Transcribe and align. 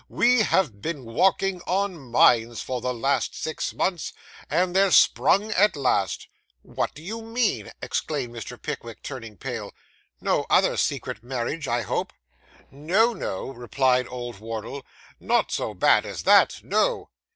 We 0.09 0.39
have 0.41 0.81
been 0.81 1.05
walking 1.05 1.61
on 1.67 2.09
mines 2.09 2.59
for 2.59 2.81
the 2.81 2.91
last 2.91 3.35
six 3.35 3.71
months, 3.71 4.13
and 4.49 4.75
they're 4.75 4.89
sprung 4.89 5.51
at 5.51 5.75
last.' 5.75 6.27
'What 6.63 6.95
do 6.95 7.03
you 7.03 7.21
mean?' 7.21 7.71
exclaimed 7.83 8.33
Mr. 8.33 8.59
Pickwick, 8.59 9.03
turning 9.03 9.37
pale; 9.37 9.73
'no 10.19 10.47
other 10.49 10.75
secret 10.75 11.21
marriage, 11.23 11.67
I 11.67 11.83
hope?' 11.83 12.13
'No, 12.71 13.13
no,' 13.13 13.51
replied 13.51 14.07
old 14.09 14.39
Wardle; 14.39 14.83
'not 15.19 15.51
so 15.51 15.75
bad 15.75 16.03
as 16.03 16.23
that; 16.23 16.61
no. 16.63 17.11